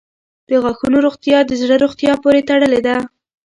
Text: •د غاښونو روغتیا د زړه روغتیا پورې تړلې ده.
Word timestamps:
•د 0.49 0.51
غاښونو 0.63 0.97
روغتیا 1.05 1.37
د 1.45 1.51
زړه 1.61 1.75
روغتیا 1.83 2.11
پورې 2.23 2.41
تړلې 2.49 2.79
ده. 2.87 2.95